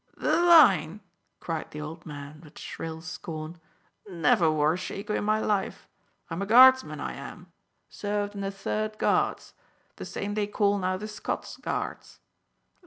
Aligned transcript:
"The 0.17 0.35
line?" 0.41 1.01
cried 1.39 1.69
the 1.69 1.81
old 1.81 2.07
man, 2.07 2.41
with 2.41 2.57
shrill 2.57 3.01
scorn. 3.01 3.59
"Never 4.09 4.49
wore 4.49 4.73
a 4.73 4.77
shako 4.77 5.13
in 5.13 5.23
my 5.23 5.39
life. 5.39 5.87
I 6.27 6.33
am 6.33 6.41
a 6.41 6.47
guardsman, 6.47 6.99
I 6.99 7.13
am. 7.13 7.51
Served 7.87 8.33
in 8.33 8.41
the 8.41 8.49
Third 8.49 8.97
Guards 8.97 9.53
the 9.97 10.05
same 10.05 10.33
they 10.33 10.47
call 10.47 10.79
now 10.79 10.97
the 10.97 11.07
Scots 11.07 11.55
Guards. 11.57 12.19